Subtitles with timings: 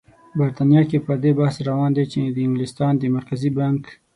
[0.37, 3.83] بریتانیا کې پر دې بحث روان دی چې د انګلستان د مرکزي بانک